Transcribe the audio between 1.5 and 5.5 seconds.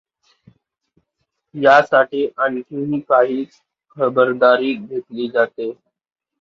यासाठी आणखीही काही खबरदारी घेतली